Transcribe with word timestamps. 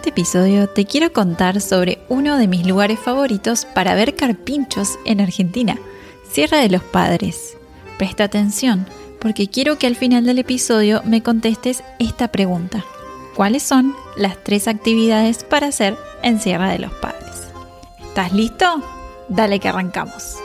Este 0.00 0.08
episodio 0.08 0.66
te 0.66 0.86
quiero 0.86 1.12
contar 1.12 1.60
sobre 1.60 1.98
uno 2.08 2.38
de 2.38 2.48
mis 2.48 2.66
lugares 2.66 2.98
favoritos 2.98 3.66
para 3.66 3.94
ver 3.94 4.16
carpinchos 4.16 4.98
en 5.04 5.20
Argentina, 5.20 5.78
Sierra 6.32 6.56
de 6.56 6.70
los 6.70 6.82
Padres. 6.82 7.58
Presta 7.98 8.24
atención, 8.24 8.86
porque 9.20 9.48
quiero 9.48 9.76
que 9.76 9.86
al 9.86 9.96
final 9.96 10.24
del 10.24 10.38
episodio 10.38 11.02
me 11.04 11.22
contestes 11.22 11.84
esta 11.98 12.28
pregunta. 12.28 12.82
¿Cuáles 13.36 13.62
son 13.62 13.94
las 14.16 14.42
tres 14.42 14.68
actividades 14.68 15.44
para 15.44 15.66
hacer 15.66 15.98
en 16.22 16.40
Sierra 16.40 16.70
de 16.70 16.78
los 16.78 16.94
Padres? 16.94 17.48
¿Estás 17.98 18.32
listo? 18.32 18.82
Dale 19.28 19.60
que 19.60 19.68
arrancamos. 19.68 20.38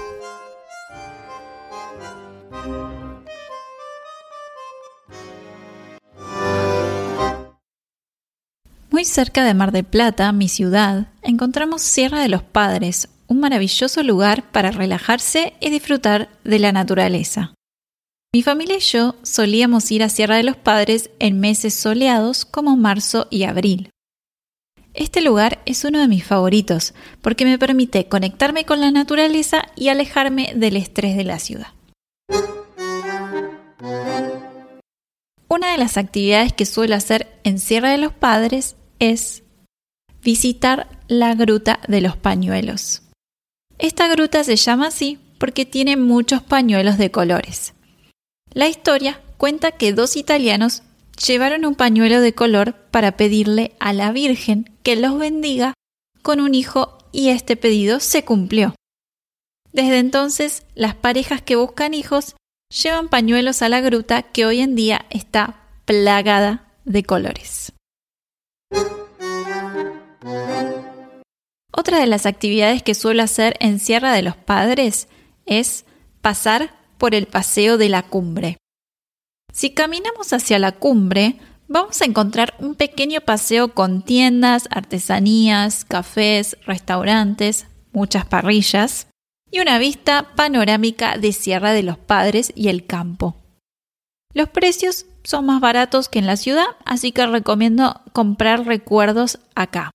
Muy 9.06 9.12
cerca 9.12 9.46
de 9.46 9.54
Mar 9.54 9.72
del 9.72 9.84
Plata, 9.84 10.32
mi 10.32 10.50
ciudad, 10.50 11.10
encontramos 11.22 11.84
Sierra 11.84 12.22
de 12.22 12.28
los 12.28 12.42
Padres, 12.42 13.08
un 13.28 13.40
maravilloso 13.40 14.02
lugar 14.02 14.52
para 14.52 14.72
relajarse 14.72 15.54
y 15.60 15.70
disfrutar 15.70 16.28
de 16.44 16.58
la 16.58 16.72
naturaleza. 16.72 17.54
Mi 18.34 18.42
familia 18.42 18.78
y 18.78 18.80
yo 18.80 19.14
solíamos 19.22 19.92
ir 19.92 20.02
a 20.02 20.10
Sierra 20.10 20.38
de 20.38 20.44
los 20.44 20.58
Padres 20.58 21.12
en 21.20 21.40
meses 21.40 21.76
soleados 21.76 22.46
como 22.46 22.78
marzo 22.78 23.28
y 23.30 23.44
abril. 23.44 23.92
Este 24.96 25.22
lugar 25.22 25.62
es 25.68 25.84
uno 25.84 26.00
de 26.00 26.08
mis 26.08 26.26
favoritos 26.26 26.96
porque 27.22 27.46
me 27.46 27.60
permite 27.60 28.08
conectarme 28.08 28.66
con 28.66 28.82
la 28.82 28.90
naturaleza 28.90 29.66
y 29.76 29.90
alejarme 29.90 30.54
del 30.56 30.78
estrés 30.78 31.16
de 31.16 31.26
la 31.26 31.38
ciudad. 31.38 31.68
Una 35.48 35.74
de 35.74 35.78
las 35.78 35.96
actividades 35.98 36.54
que 36.54 36.66
suelo 36.66 36.96
hacer 36.96 37.40
en 37.44 37.60
Sierra 37.60 37.92
de 37.92 38.00
los 38.00 38.12
Padres 38.12 38.76
es 39.00 39.44
visitar 40.24 40.88
la 41.08 41.36
Gruta 41.36 41.80
de 41.88 42.02
los 42.02 42.18
Pañuelos. 42.18 43.02
Esta 43.78 44.08
gruta 44.08 44.44
se 44.44 44.56
llama 44.56 44.88
así 44.88 45.20
porque 45.38 45.66
tiene 45.66 45.98
muchos 45.98 46.42
pañuelos 46.42 46.98
de 46.98 47.12
colores. 47.12 47.74
La 48.54 48.68
historia 48.68 49.22
cuenta 49.38 49.72
que 49.72 49.94
dos 49.94 50.16
italianos 50.16 50.84
llevaron 51.26 51.66
un 51.66 51.76
pañuelo 51.76 52.22
de 52.22 52.34
color 52.34 52.74
para 52.92 53.18
pedirle 53.18 53.76
a 53.80 53.94
la 53.94 54.12
Virgen 54.12 54.72
que 54.82 54.96
los 54.96 55.18
bendiga 55.18 55.74
con 56.22 56.40
un 56.40 56.56
hijo 56.56 56.98
y 57.12 57.30
este 57.30 57.56
pedido 57.56 58.00
se 58.00 58.24
cumplió. 58.24 58.76
Desde 59.72 60.00
entonces, 60.00 60.64
las 60.74 60.96
parejas 60.96 61.42
que 61.42 61.58
buscan 61.58 61.94
hijos 61.94 62.36
llevan 62.70 63.10
pañuelos 63.10 63.62
a 63.62 63.70
la 63.70 63.82
gruta 63.82 64.24
que 64.24 64.46
hoy 64.46 64.62
en 64.62 64.76
día 64.76 65.06
está 65.10 65.68
plagada 65.86 66.72
de 66.86 67.04
colores. 67.04 67.75
Otra 71.72 72.00
de 72.00 72.08
las 72.08 72.26
actividades 72.26 72.82
que 72.82 72.96
suelo 72.96 73.22
hacer 73.22 73.58
en 73.60 73.80
Sierra 73.80 74.14
de 74.14 74.22
los 74.22 74.36
Padres 74.36 75.08
es 75.46 75.86
pasar 76.22 76.74
por 76.98 77.14
el 77.14 77.28
paseo 77.28 77.78
de 77.78 77.90
la 77.90 78.02
cumbre. 78.02 78.58
Si 79.54 79.70
caminamos 79.72 80.34
hacia 80.34 80.58
la 80.58 80.72
cumbre, 80.72 81.38
vamos 81.68 82.02
a 82.02 82.06
encontrar 82.06 82.56
un 82.60 82.76
pequeño 82.76 83.22
paseo 83.22 83.74
con 83.74 84.02
tiendas, 84.04 84.68
artesanías, 84.72 85.86
cafés, 85.86 86.58
restaurantes, 86.66 87.68
muchas 87.92 88.26
parrillas 88.26 89.08
y 89.52 89.60
una 89.60 89.78
vista 89.78 90.32
panorámica 90.36 91.18
de 91.18 91.34
Sierra 91.34 91.72
de 91.74 91.84
los 91.84 91.98
Padres 91.98 92.52
y 92.56 92.70
el 92.70 92.86
campo. 92.86 93.36
Los 94.34 94.50
precios 94.50 95.06
son 95.26 95.46
más 95.46 95.60
baratos 95.60 96.08
que 96.08 96.20
en 96.20 96.28
la 96.28 96.38
ciudad, 96.38 96.68
así 96.86 97.12
que 97.12 97.26
recomiendo 97.26 98.02
comprar 98.14 98.66
recuerdos 98.66 99.40
acá. 99.56 99.92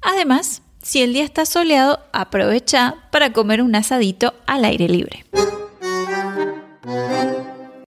Además, 0.00 0.62
si 0.82 1.02
el 1.02 1.12
día 1.12 1.24
está 1.24 1.44
soleado, 1.44 2.00
aprovecha 2.12 2.96
para 3.12 3.32
comer 3.32 3.62
un 3.62 3.74
asadito 3.74 4.34
al 4.46 4.64
aire 4.64 4.88
libre. 4.88 5.24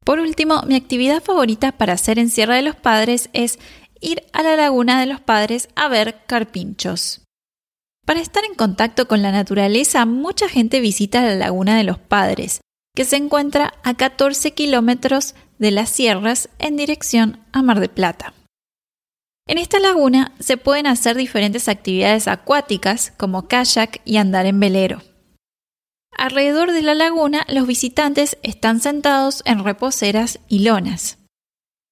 Por 0.06 0.20
último, 0.20 0.62
mi 0.64 0.76
actividad 0.76 1.24
favorita 1.24 1.72
para 1.72 1.94
hacer 1.94 2.20
en 2.20 2.30
Sierra 2.30 2.56
de 2.56 2.64
los 2.64 2.76
Padres 2.76 3.30
es 3.34 3.60
ir 4.00 4.24
a 4.34 4.44
la 4.44 4.56
Laguna 4.56 5.00
de 5.00 5.06
los 5.06 5.22
Padres 5.22 5.70
a 5.76 5.88
ver 5.88 6.24
carpinchos. 6.26 7.22
Para 8.06 8.20
estar 8.20 8.44
en 8.44 8.56
contacto 8.56 9.08
con 9.08 9.22
la 9.22 9.32
naturaleza, 9.32 10.06
mucha 10.06 10.50
gente 10.50 10.80
visita 10.80 11.22
la 11.22 11.36
Laguna 11.36 11.78
de 11.78 11.84
los 11.84 12.00
Padres, 12.00 12.62
que 12.96 13.06
se 13.06 13.16
encuentra 13.16 13.74
a 13.84 13.94
14 13.94 14.52
kilómetros 14.52 15.36
de 15.60 15.72
las 15.72 15.90
sierras 15.90 16.50
en 16.60 16.76
dirección 16.78 17.40
a 17.52 17.62
Mar 17.62 17.80
de 17.80 17.90
Plata. 17.90 18.34
En 19.48 19.58
esta 19.58 19.80
laguna 19.80 20.34
se 20.40 20.58
pueden 20.58 20.88
hacer 20.88 21.16
diferentes 21.16 21.68
actividades 21.68 22.28
acuáticas 22.28 23.12
como 23.18 23.48
kayak 23.48 24.02
y 24.06 24.18
andar 24.18 24.46
en 24.46 24.60
velero. 24.60 25.02
Alrededor 26.18 26.72
de 26.72 26.82
la 26.82 26.96
laguna 26.96 27.46
los 27.50 27.68
visitantes 27.68 28.38
están 28.44 28.80
sentados 28.82 29.42
en 29.46 29.64
reposeras 29.64 30.40
y 30.48 30.60
lonas. 30.60 31.18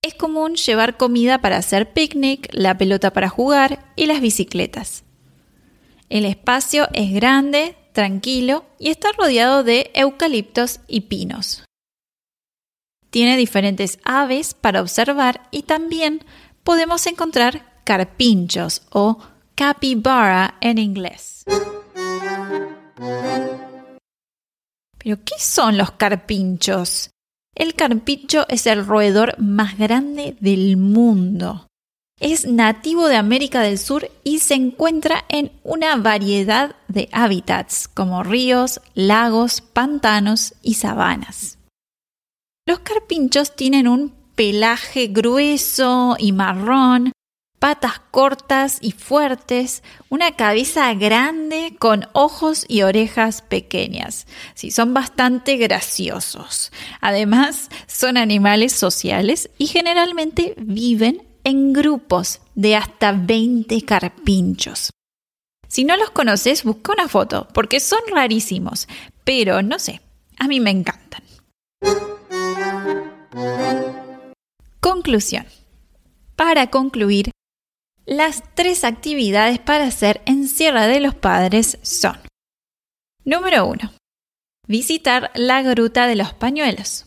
Es 0.02 0.14
común 0.14 0.56
llevar 0.56 0.98
comida 0.98 1.42
para 1.42 1.58
hacer 1.58 1.92
picnic, 1.92 2.48
la 2.54 2.78
pelota 2.78 3.12
para 3.12 3.28
jugar 3.28 3.92
y 3.96 4.06
las 4.06 4.22
bicicletas. 4.22 5.04
El 6.10 6.26
espacio 6.26 6.88
es 6.94 7.12
grande, 7.12 7.76
tranquilo 7.94 8.66
y 8.78 8.90
está 8.90 9.12
rodeado 9.12 9.64
de 9.64 9.92
eucaliptos 9.94 10.80
y 10.88 11.02
pinos. 11.02 11.64
Tiene 13.10 13.38
diferentes 13.38 14.00
aves 14.04 14.54
para 14.54 14.82
observar 14.82 15.48
y 15.52 15.64
también 15.64 16.24
podemos 16.64 17.08
encontrar 17.08 17.82
carpinchos 17.84 18.84
o 18.92 19.18
capybara 19.56 20.58
en 20.62 20.78
inglés. 20.78 21.44
¿Pero 24.98 25.18
qué 25.24 25.36
son 25.40 25.78
los 25.78 25.92
carpinchos? 25.92 27.10
El 27.56 27.74
carpincho 27.74 28.46
es 28.48 28.68
el 28.68 28.86
roedor 28.86 29.40
más 29.40 29.78
grande 29.78 30.38
del 30.40 30.78
mundo. 30.78 31.69
Es 32.20 32.46
nativo 32.46 33.08
de 33.08 33.16
América 33.16 33.62
del 33.62 33.78
Sur 33.78 34.12
y 34.26 34.40
se 34.40 34.54
encuentra 34.54 35.24
en 35.30 35.54
una 35.64 35.96
variedad 35.96 36.76
de 36.90 37.08
hábitats 37.14 37.88
como 37.88 38.24
ríos, 38.24 38.82
lagos, 38.94 39.62
pantanos 39.62 40.54
y 40.62 40.74
sabanas. 40.74 41.58
Los 42.66 42.80
carpinchos 42.80 43.56
tienen 43.56 43.88
un 43.88 44.14
pelaje 44.36 45.08
grueso 45.08 46.18
y 46.20 46.34
marrón, 46.34 47.14
patas 47.58 48.02
cortas 48.12 48.80
y 48.82 48.92
fuertes, 48.92 49.82
una 50.10 50.36
cabeza 50.36 50.94
grande 50.96 51.76
con 51.80 52.08
ojos 52.12 52.66
y 52.68 52.82
orejas 52.82 53.42
pequeñas. 53.42 54.28
Sí, 54.56 54.72
son 54.72 54.94
bastante 54.94 55.56
graciosos. 55.56 56.72
Además, 57.00 57.70
son 57.88 58.18
animales 58.18 58.74
sociales 58.74 59.50
y 59.58 59.68
generalmente 59.68 60.54
viven 60.58 61.29
en 61.44 61.74
grupos 61.74 62.42
de 62.56 62.76
hasta 62.76 63.12
20 63.12 63.82
carpinchos. 63.84 64.92
Si 65.68 65.84
no 65.84 65.98
los 65.98 66.10
conoces, 66.10 66.64
busca 66.64 66.94
una 66.94 67.08
foto, 67.08 67.48
porque 67.54 67.80
son 67.80 68.00
rarísimos, 68.12 68.88
pero 69.24 69.62
no 69.62 69.78
sé, 69.80 70.02
a 70.38 70.48
mí 70.48 70.60
me 70.60 70.72
encantan. 70.72 71.24
Conclusión. 74.80 75.46
Para 76.36 76.68
concluir, 76.72 77.32
las 78.06 78.44
tres 78.56 78.84
actividades 78.84 79.60
para 79.60 79.86
hacer 79.86 80.22
en 80.26 80.48
Sierra 80.48 80.88
de 80.88 81.00
los 81.00 81.14
Padres 81.14 81.78
son 81.84 82.18
Número 83.26 83.68
1. 83.68 83.92
Visitar 84.68 85.30
la 85.36 85.62
Gruta 85.62 86.08
de 86.08 86.16
los 86.16 86.34
Pañuelos. 86.34 87.06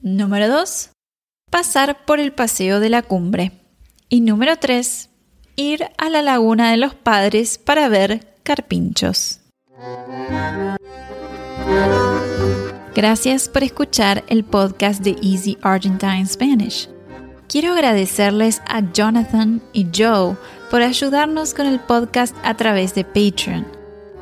Número 0.00 0.48
2. 0.48 0.90
Pasar 1.50 2.04
por 2.04 2.20
el 2.20 2.32
Paseo 2.32 2.80
de 2.80 2.90
la 2.90 3.02
Cumbre. 3.02 3.61
Y 4.12 4.20
número 4.20 4.56
3. 4.56 5.08
Ir 5.56 5.88
a 5.96 6.10
la 6.10 6.20
Laguna 6.20 6.70
de 6.70 6.76
los 6.76 6.94
Padres 6.94 7.56
para 7.56 7.88
ver 7.88 8.36
carpinchos. 8.42 9.40
Gracias 12.94 13.48
por 13.48 13.64
escuchar 13.64 14.22
el 14.26 14.44
podcast 14.44 15.02
de 15.02 15.16
Easy 15.22 15.56
Argentine 15.62 16.26
Spanish. 16.26 16.90
Quiero 17.48 17.72
agradecerles 17.72 18.60
a 18.66 18.82
Jonathan 18.92 19.62
y 19.72 19.86
Joe 19.96 20.36
por 20.70 20.82
ayudarnos 20.82 21.54
con 21.54 21.64
el 21.64 21.80
podcast 21.80 22.36
a 22.42 22.54
través 22.54 22.94
de 22.94 23.04
Patreon. 23.04 23.66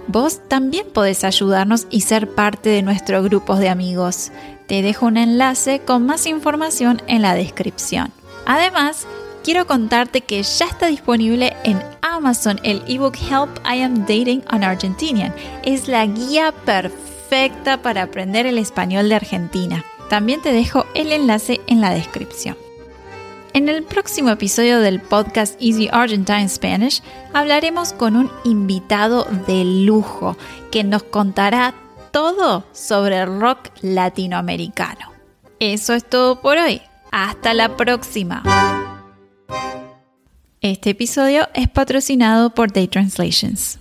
Vos 0.06 0.40
también 0.46 0.86
podés 0.94 1.24
ayudarnos 1.24 1.88
y 1.90 2.02
ser 2.02 2.32
parte 2.32 2.68
de 2.68 2.82
nuestro 2.82 3.24
grupo 3.24 3.56
de 3.56 3.68
amigos. 3.68 4.30
Te 4.68 4.82
dejo 4.82 5.06
un 5.06 5.16
enlace 5.16 5.80
con 5.80 6.06
más 6.06 6.26
información 6.26 7.02
en 7.08 7.22
la 7.22 7.34
descripción. 7.34 8.12
Además, 8.46 9.08
quiero 9.44 9.66
contarte 9.66 10.20
que 10.20 10.42
ya 10.42 10.66
está 10.66 10.86
disponible 10.86 11.56
en 11.64 11.82
Amazon 12.02 12.60
el 12.62 12.82
ebook 12.86 13.16
Help 13.16 13.50
I 13.64 13.82
Am 13.82 14.00
Dating 14.00 14.42
on 14.52 14.64
Argentinian. 14.64 15.34
Es 15.64 15.88
la 15.88 16.06
guía 16.06 16.52
perfecta 16.52 17.82
para 17.82 18.02
aprender 18.02 18.46
el 18.46 18.58
español 18.58 19.08
de 19.08 19.16
Argentina. 19.16 19.84
También 20.08 20.42
te 20.42 20.52
dejo 20.52 20.86
el 20.94 21.12
enlace 21.12 21.60
en 21.66 21.80
la 21.80 21.90
descripción. 21.90 22.56
En 23.52 23.68
el 23.68 23.82
próximo 23.82 24.30
episodio 24.30 24.78
del 24.80 25.00
podcast 25.00 25.60
Easy 25.60 25.88
Argentine 25.90 26.48
Spanish 26.48 27.02
hablaremos 27.32 27.92
con 27.92 28.16
un 28.16 28.30
invitado 28.44 29.26
de 29.46 29.64
lujo 29.64 30.36
que 30.70 30.84
nos 30.84 31.02
contará 31.02 31.74
todo 32.12 32.64
sobre 32.72 33.18
el 33.18 33.40
rock 33.40 33.70
latinoamericano. 33.82 35.12
Eso 35.58 35.94
es 35.94 36.04
todo 36.04 36.40
por 36.40 36.58
hoy. 36.58 36.80
Hasta 37.10 37.54
la 37.54 37.76
próxima. 37.76 38.42
Este 40.62 40.90
episodio 40.90 41.48
es 41.54 41.70
patrocinado 41.70 42.50
por 42.50 42.70
Day 42.70 42.86
Translations. 42.86 43.78